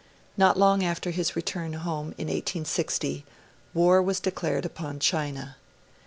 Not 0.35 0.57
long 0.57 0.83
after 0.83 1.11
his 1.11 1.35
return 1.35 1.73
home, 1.73 2.15
in 2.17 2.25
1860, 2.25 3.23
war 3.75 4.01
was 4.01 4.19
declared 4.19 4.65
upon 4.65 4.97
China. 4.99 5.57